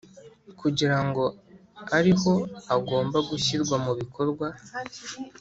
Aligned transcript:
kugira 0.59 0.97
ngo 1.05 1.23
ariho 1.97 2.33
agomba 2.75 3.17
gushyirwa 3.29 3.75
mu 3.85 3.91
bikorwa 3.99 4.47